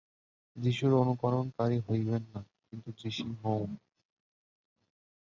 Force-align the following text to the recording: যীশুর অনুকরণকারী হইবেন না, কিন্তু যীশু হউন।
যীশুর 0.55 0.91
অনুকরণকারী 0.93 1.77
হইবেন 1.79 2.23
না, 2.33 2.41
কিন্তু 2.67 2.89
যীশু 2.97 3.25
হউন। 3.41 3.69